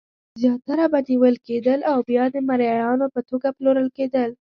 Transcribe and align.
زیاتره 0.39 0.85
به 0.91 0.99
نیول 1.07 1.35
کېدل 1.47 1.79
او 1.91 1.97
بیا 2.09 2.25
د 2.33 2.37
مریانو 2.49 3.05
په 3.13 3.21
توګه 3.29 3.47
پلورل 3.57 3.89
کېدل. 3.97 4.29